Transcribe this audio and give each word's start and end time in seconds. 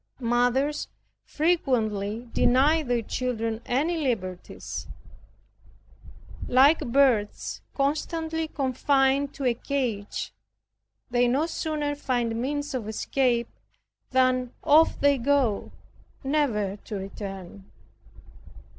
Mothers 0.23 0.87
frequently 1.25 2.27
deny 2.33 2.81
their 2.81 3.03
children 3.03 3.61
any 3.67 3.97
liberties. 3.97 4.87
Like 6.47 6.79
birds 6.79 7.61
constantly 7.75 8.47
confined 8.47 9.35
to 9.35 9.45
a 9.45 9.53
cage, 9.53 10.33
they 11.11 11.27
no 11.27 11.45
sooner 11.45 11.93
find 11.93 12.35
means 12.35 12.73
of 12.73 12.87
escape 12.87 13.49
than 14.09 14.51
off 14.63 14.99
they 14.99 15.19
go, 15.19 15.71
never 16.23 16.77
to 16.77 16.95
return. 16.95 17.71